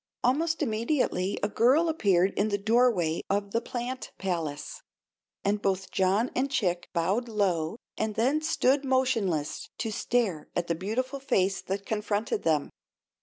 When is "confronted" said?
11.85-12.41